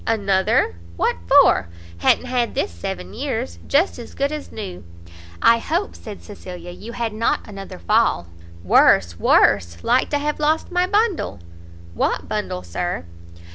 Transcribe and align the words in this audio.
"Another! 0.07 0.73
what 0.97 1.17
for? 1.27 1.67
ha'n't 1.99 2.25
had 2.25 2.55
this 2.55 2.71
seven 2.71 3.13
years; 3.13 3.59
just 3.67 3.99
as 3.99 4.15
good 4.15 4.31
as 4.31 4.51
new." 4.51 4.83
"I 5.43 5.59
hope," 5.59 5.95
said 5.95 6.23
Cecilia, 6.23 6.71
"you 6.71 6.93
had 6.93 7.13
not 7.13 7.47
another 7.47 7.77
fall?" 7.77 8.25
"Worse, 8.63 9.19
worse; 9.19 9.83
like 9.83 10.09
to 10.09 10.17
have 10.17 10.39
lost 10.39 10.71
my 10.71 10.87
bundle." 10.87 11.39
"What 11.93 12.27
bundle, 12.27 12.63
Sir?" 12.63 13.05